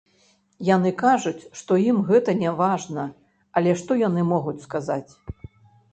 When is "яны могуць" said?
4.07-4.59